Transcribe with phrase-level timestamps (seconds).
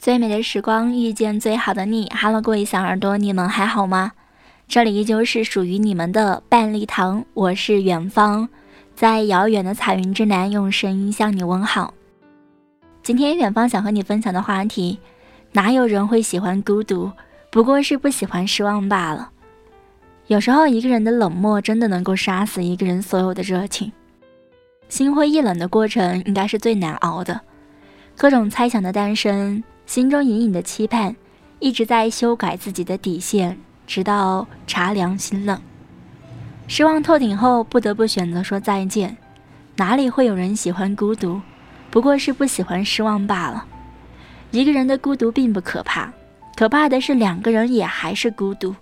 [0.00, 4.12] 最美的时光遇见最好的你，Hello，各位小耳朵，你们还好吗？
[4.66, 8.48] 这里依旧是属于你们的半粒糖，我是远方，
[8.94, 11.92] 在遥远的彩云之南，用声音向你问好。
[13.02, 14.98] 今天远方想和你分享的话题，
[15.52, 17.12] 哪有人会喜欢孤独？
[17.50, 19.30] 不过是不喜欢失望罢了。
[20.28, 23.92] 有时候一个人的冷漠，真的能够杀死一个人所有的热情。
[24.88, 27.38] 心灰意冷的过程，应该是最难熬的。
[28.16, 29.62] 各种猜想的诞生。
[29.90, 31.16] 心中隐隐的期盼，
[31.58, 33.58] 一直在修改自己的底线，
[33.88, 35.60] 直到茶凉心冷，
[36.68, 39.16] 失望透顶后，不得不选择说再见。
[39.74, 41.40] 哪里会有人喜欢孤独？
[41.90, 43.66] 不过是不喜欢失望罢了。
[44.52, 46.12] 一个人的孤独并不可怕，
[46.54, 48.72] 可怕的是两个人也还是孤独。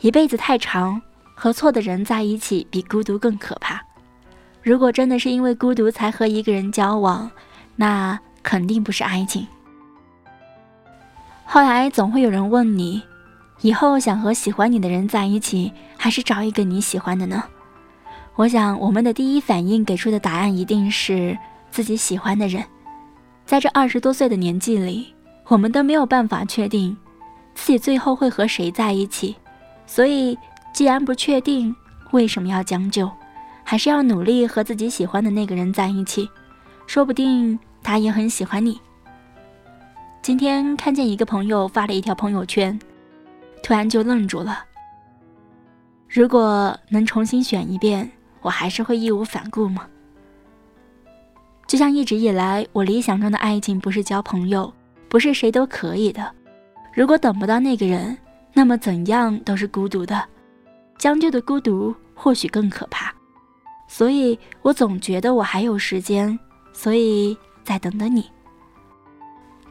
[0.00, 1.02] 一辈子太长，
[1.34, 3.78] 和错的人在一起比孤独更可怕。
[4.62, 7.30] 如果真的是因为孤独才和一个人交往，
[7.76, 9.46] 那肯定不是爱情。
[11.54, 13.00] 后来总会有人问你，
[13.60, 17.44] 以后想和喜欢你的人在一起，还是找一个你喜欢的呢？
[18.34, 21.38] 我想，我们的第一反应给出的答案一定是
[21.70, 22.64] 自己喜欢的人。
[23.46, 25.14] 在这二十多岁的年纪里，
[25.46, 26.96] 我们都没有办法确定
[27.54, 29.36] 自己最后会和谁在一起，
[29.86, 30.36] 所以
[30.72, 31.72] 既然不确定，
[32.10, 33.08] 为什么要将就？
[33.62, 36.28] 还是要努力和自己喜欢的那个人在一起，
[36.88, 38.80] 说不定他也很喜欢你。
[40.24, 42.80] 今天看见一个朋友发了一条朋友圈，
[43.62, 44.64] 突然就愣住了。
[46.08, 49.86] 如果能重新选一遍，我还是会义无反顾吗？
[51.66, 54.72] 就像一直以来，我理想中的爱情不是交朋友，
[55.10, 56.34] 不是谁都可以的。
[56.94, 58.16] 如果等不到那个人，
[58.54, 60.24] 那么怎样都是孤独的。
[60.96, 63.14] 将就的孤独或许更可怕。
[63.86, 66.38] 所以我总觉得我还有时间，
[66.72, 68.24] 所以再等等你。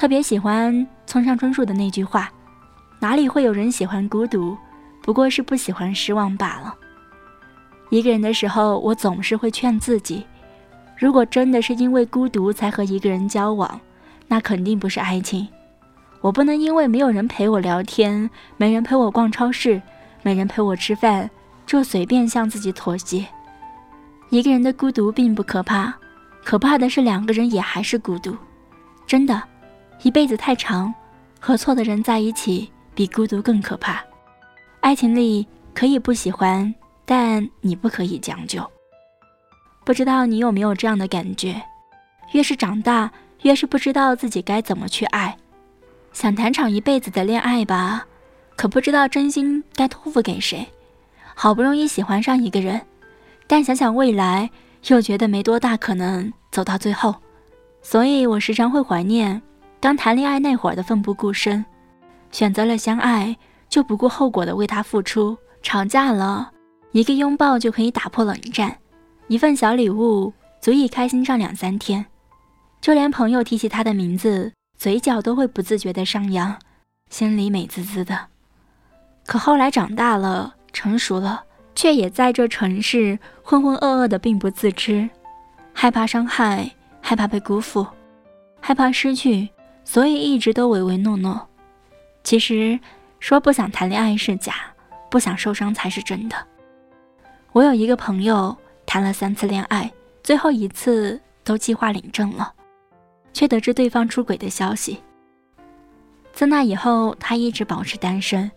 [0.00, 2.32] 特别喜欢村上春树的那句话
[3.00, 4.56] ：“哪里会有人喜欢孤独？
[5.02, 6.74] 不过是不喜欢失望罢了。”
[7.90, 10.24] 一个人的时候，我总是会劝自己：
[10.96, 13.78] 如果真的是因为孤独才和一个人交往，
[14.26, 15.46] 那肯定不是爱情。
[16.22, 19.82] 我不能因为没有人陪我聊天，没人陪我逛超市，
[20.22, 21.30] 没人陪我吃饭，
[21.66, 23.26] 就随便向自己妥协。
[24.30, 25.92] 一个人的孤独并不可怕，
[26.42, 28.34] 可怕的是两个人也还是孤独。
[29.06, 29.42] 真的。
[30.02, 30.92] 一辈子太长，
[31.38, 34.02] 和错的人在一起比孤独更可怕。
[34.80, 36.74] 爱情里可以不喜欢，
[37.04, 38.68] 但你不可以将就。
[39.84, 41.60] 不知道你有没有这样的感觉？
[42.32, 43.10] 越是长大，
[43.42, 45.36] 越是不知道自己该怎么去爱。
[46.12, 48.06] 想谈场一辈子的恋爱吧，
[48.56, 50.66] 可不知道真心该托付给谁。
[51.34, 52.80] 好不容易喜欢上一个人，
[53.46, 54.50] 但想想未来，
[54.86, 57.14] 又觉得没多大可能走到最后。
[57.82, 59.40] 所以我时常会怀念。
[59.80, 61.64] 刚谈恋爱那会儿的奋不顾身，
[62.30, 63.34] 选择了相爱
[63.68, 65.36] 就不顾后果的为他付出。
[65.62, 66.52] 吵架了，
[66.92, 68.76] 一个拥抱就可以打破冷战，
[69.28, 72.04] 一份小礼物足以开心上两三天。
[72.80, 76.56] 就连朋友提起他的名字，嘴角都会不自觉的上扬，
[77.10, 78.26] 心里美滋滋的。
[79.26, 85.08] 可后来长大了，成熟了，却也在这城市浑浑噩噩的，并不自知，
[85.74, 86.70] 害怕伤害，
[87.02, 87.86] 害怕被辜负，
[88.60, 89.50] 害怕失去。
[89.84, 91.48] 所以一直都唯唯诺诺。
[92.22, 92.78] 其实
[93.18, 94.54] 说不想谈恋爱是假，
[95.10, 96.36] 不想受伤才是真的。
[97.52, 99.90] 我有一个朋友谈了三次恋爱，
[100.22, 102.52] 最后一次都计划领证了，
[103.32, 105.02] 却得知对方出轨的消息。
[106.32, 108.50] 自那以后，他一直保持单身。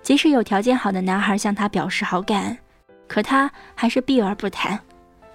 [0.00, 2.56] 即使有条件好的男孩向他表示好感，
[3.08, 4.78] 可他还是避而不谈。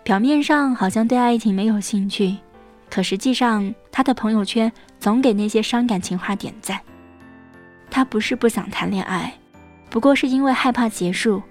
[0.03, 2.37] 表面上好像对爱情没有兴趣。
[2.89, 6.79] 可实际上，他的朋友圈总给那些伤感情话点赞。
[7.91, 9.33] 他不是不想谈恋爱，
[9.89, 11.41] 不过是因为害怕结束，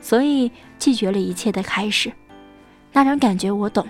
[0.00, 2.12] 所以拒绝了一切的开始。
[2.92, 3.86] 那种感觉我懂，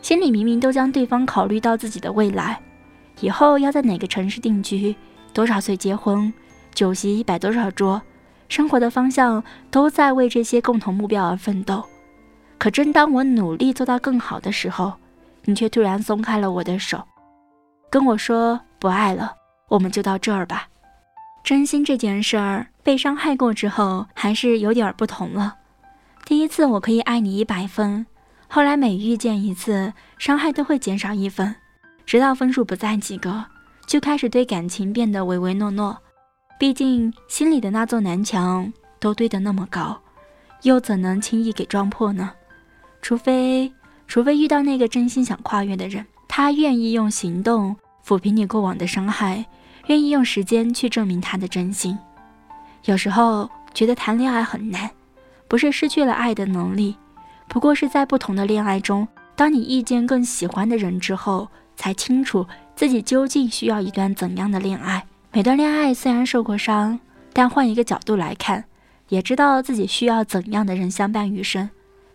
[0.00, 2.60] 心里明明都将对方考虑到自己的未来，
[3.20, 4.94] 以后要在哪个城市定居，
[5.32, 6.32] 多少岁结婚，
[6.74, 8.00] 酒席摆多少桌，
[8.48, 11.84] 生活的方向都在为这些共同目标而奋斗。
[12.58, 14.94] 可正当我努力做到更好的时候，
[15.44, 17.02] 你却突然松开了我的手，
[17.90, 19.32] 跟我说不爱了，
[19.68, 20.68] 我们就到这儿吧。
[21.42, 25.56] 真心这件事儿，被伤害过之后还是有点不同了。
[26.24, 28.06] 第一次我可以爱你一百分，
[28.46, 31.52] 后来每遇见一次，伤害都会减少一分，
[32.06, 33.44] 直到分数不再及格，
[33.86, 35.98] 就开始对感情变得唯唯诺诺。
[36.60, 40.00] 毕竟心里的那座南墙都堆得那么高，
[40.62, 42.30] 又怎能轻易给撞破呢？
[43.02, 43.72] 除非。
[44.12, 47.74] 除非遇到那个真心想跨越的人，他愿意用行动
[48.06, 49.42] 抚平你过往的伤害，
[49.86, 51.98] 愿意用时间去证明他的真心。
[52.84, 54.90] 有时候觉得谈恋爱很难，
[55.48, 56.94] 不是失去了爱的能力，
[57.48, 65.02] 不过是在不同的恋爱中，当你遇见更喜欢的人之后，才清楚自己究竟需要一段怎样的恋爱。
[65.32, 67.00] 每段恋爱虽然受过伤，
[67.32, 68.62] 但换一个角度来看，
[69.08, 71.70] 也知道自己需要怎样的人相伴余生，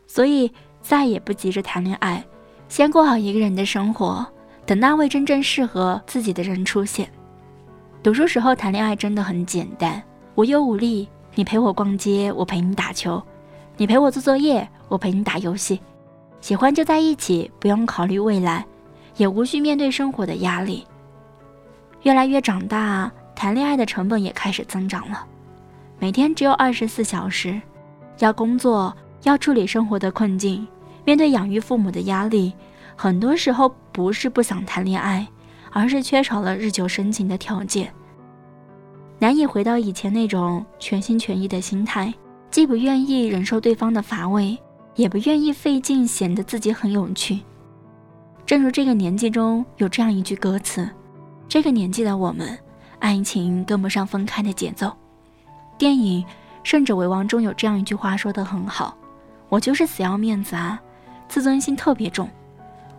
[0.06, 0.52] 所以
[0.88, 2.24] 再也不急着谈恋爱，
[2.70, 4.26] 先过好一个人的生活，
[4.66, 7.12] 等那位真正适合自己的人出现。
[8.02, 10.02] 读书时候谈恋爱真的很简单。
[10.36, 11.06] 无忧无虑，
[11.36, 13.22] 你陪我逛街，我陪你打球；
[13.76, 15.78] 你陪我做作业，我陪你打游戏。
[16.40, 18.66] 喜欢就在一起，不用考虑未来，
[19.18, 20.88] 也无需面对生活的压力。
[22.04, 25.26] 越来越长大，谈恋爱的成本也开始增长了。
[26.00, 27.62] 每天只有二十四小时，
[28.20, 30.66] 要工作，要处理生活的困境，
[31.08, 32.54] 面对养育父母的压力，
[32.94, 35.26] 很多时候不是不想谈恋爱，
[35.72, 37.90] 而是缺少了日久生情的条件。
[39.18, 42.14] 难以回到以前那种全心全意的心态，
[42.52, 44.58] 既不愿意忍受对方的乏味，
[44.96, 47.40] 也不愿意费劲显得自己很有趣。
[48.46, 50.90] 正如这个年纪中有这样一句歌词
[51.48, 52.60] ：“这个年纪的我们，
[53.00, 54.92] 爱情跟不上分开的节奏。”
[55.80, 56.22] 电影
[56.66, 58.94] 《胜者为王》中有这样一句话说得很好
[59.48, 60.78] ：“我就是死要面子啊，
[61.28, 62.30] 自尊心特别重。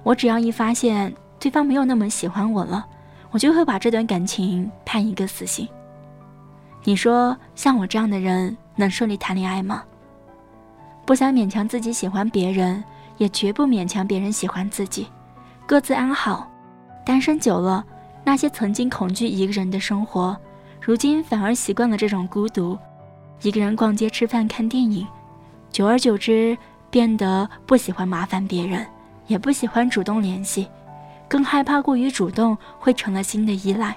[0.03, 2.87] 我只要一发现对方没有那么喜欢我了，
[3.31, 5.69] 我就会把这段感情判一个死刑。”
[6.85, 9.83] 你说像我这样的人能顺利谈恋爱吗？
[11.05, 12.83] 不想勉强自己喜欢别人，
[13.17, 15.07] 也绝不勉强别人喜欢自己，
[15.67, 16.49] 各自安好。
[17.05, 17.85] 单身久了，
[18.25, 20.37] 那些曾经恐惧一个人的生活，
[20.81, 22.79] 如今反而习惯了这种孤独。
[23.43, 25.07] 一个人逛街、吃饭、看电影，
[25.71, 26.57] 久而久之，
[26.91, 28.87] 变得不喜欢麻烦别人，
[29.27, 30.69] 也不喜欢主动联系，
[31.29, 33.97] 更害怕过于主动会成了新的依赖。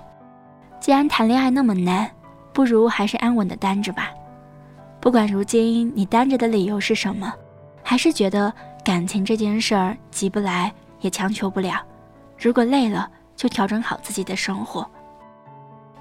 [0.80, 2.10] 既然谈恋爱那么难。
[2.54, 4.10] 不如还是安稳的单着吧。
[5.00, 7.34] 不管如今你单着的理由是什么，
[7.82, 8.54] 还是觉得
[8.84, 11.82] 感情这件事儿急不来，也强求不了。
[12.38, 14.86] 如果累了，就调整好自己的生活。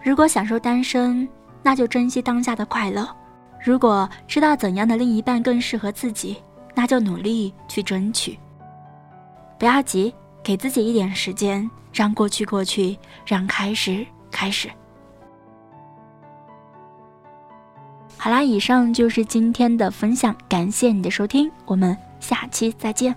[0.02, 1.28] 如果享受单身，
[1.62, 3.08] 那就珍惜当下的快乐。
[3.64, 6.42] 如果知道怎样的另一半更适合自己，
[6.75, 8.38] 那就努力去争取。
[9.58, 14.70] 不要急，给自己一点时间，让过去过去，让开始开始。
[18.17, 23.14] 好啦，以上就是今天的分享，感谢你的收听，我们下期再见。